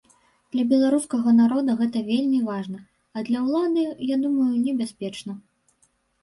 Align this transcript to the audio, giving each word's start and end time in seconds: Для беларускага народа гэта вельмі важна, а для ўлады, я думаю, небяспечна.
Для 0.53 0.61
беларускага 0.69 1.33
народа 1.41 1.75
гэта 1.81 2.01
вельмі 2.07 2.39
важна, 2.47 2.79
а 3.19 3.23
для 3.27 3.39
ўлады, 3.49 3.83
я 4.15 4.19
думаю, 4.25 4.49
небяспечна. 4.71 5.37